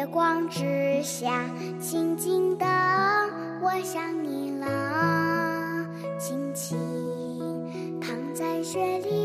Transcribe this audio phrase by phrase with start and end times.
[0.00, 1.46] 月光之下
[1.78, 2.64] 静静的
[3.60, 5.86] 我想你了
[6.18, 9.19] 轻轻躺在雪里。